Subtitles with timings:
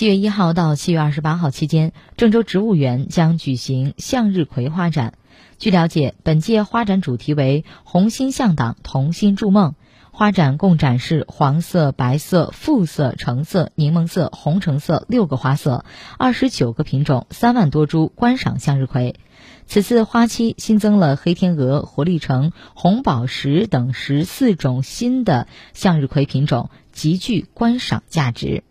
[0.00, 5.12] 七月一号到七月二十八号期间，郑州植物园将举行向日葵花展。
[5.58, 9.74] 据了解，本届花展主题为“红心向党，同心筑梦”。
[10.10, 15.84] 花展共展示黄色、白色、复色、橙色、柠檬色、红橙色六个花色，
[16.16, 19.16] 二十九个品种，三万多株观赏向日葵。
[19.66, 28.64] 此次花期新增了黑天鹅、活力橙、红宝石等十四种新的向日葵品种，极具观赏价值。